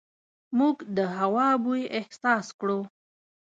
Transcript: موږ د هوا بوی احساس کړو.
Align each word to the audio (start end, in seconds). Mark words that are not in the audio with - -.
موږ 0.57 0.75
د 0.97 0.99
هوا 1.17 1.49
بوی 1.63 1.83
احساس 1.99 2.47
کړو. 2.59 2.79